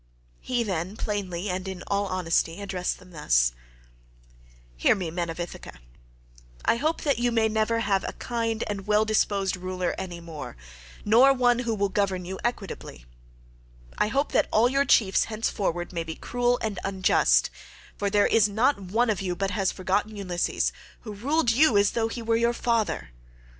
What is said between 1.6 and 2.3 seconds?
in all